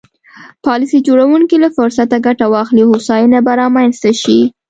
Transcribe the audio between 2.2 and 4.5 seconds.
ګټه واخلي هوساینه به رامنځته شي.